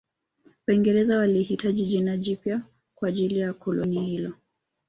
Waingereza 0.67 1.17
walihitaji 1.17 1.85
jina 1.85 2.17
jipya 2.17 2.61
kwa 2.95 3.09
ajili 3.09 3.39
ya 3.39 3.53
koloni 3.53 4.05
hilo 4.05 4.33